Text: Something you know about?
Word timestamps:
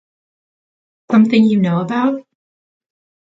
Something 1.11 1.43
you 1.45 1.59
know 1.59 1.79
about? 1.81 2.25